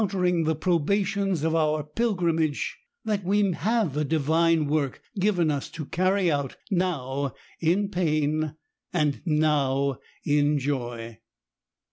[0.07, 2.71] tering the probations of our pilgrimage^—
[3.05, 8.55] that we have a divine work given us to carry out, now in pain
[8.91, 11.19] and now in joy.